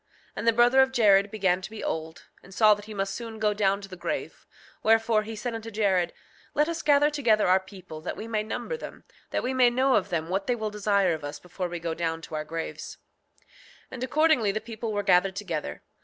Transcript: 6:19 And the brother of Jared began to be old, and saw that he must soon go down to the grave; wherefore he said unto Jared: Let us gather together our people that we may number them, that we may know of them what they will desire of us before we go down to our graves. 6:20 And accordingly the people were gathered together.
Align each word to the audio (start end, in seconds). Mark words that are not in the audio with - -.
6:19 0.29 0.31
And 0.37 0.47
the 0.47 0.53
brother 0.53 0.81
of 0.81 0.91
Jared 0.91 1.29
began 1.29 1.61
to 1.61 1.69
be 1.69 1.83
old, 1.83 2.25
and 2.41 2.51
saw 2.55 2.73
that 2.73 2.85
he 2.85 2.93
must 2.95 3.13
soon 3.13 3.37
go 3.37 3.53
down 3.53 3.81
to 3.81 3.87
the 3.87 3.95
grave; 3.95 4.47
wherefore 4.81 5.21
he 5.21 5.35
said 5.35 5.53
unto 5.53 5.69
Jared: 5.69 6.11
Let 6.55 6.67
us 6.67 6.81
gather 6.81 7.11
together 7.11 7.45
our 7.47 7.59
people 7.59 8.01
that 8.01 8.17
we 8.17 8.27
may 8.27 8.41
number 8.41 8.77
them, 8.77 9.03
that 9.29 9.43
we 9.43 9.53
may 9.53 9.69
know 9.69 9.93
of 9.97 10.09
them 10.09 10.27
what 10.29 10.47
they 10.47 10.55
will 10.55 10.71
desire 10.71 11.13
of 11.13 11.23
us 11.23 11.37
before 11.37 11.67
we 11.67 11.77
go 11.77 11.93
down 11.93 12.23
to 12.23 12.33
our 12.33 12.43
graves. 12.43 12.97
6:20 13.41 13.45
And 13.91 14.03
accordingly 14.03 14.51
the 14.51 14.59
people 14.59 14.91
were 14.91 15.03
gathered 15.03 15.35
together. 15.35 15.83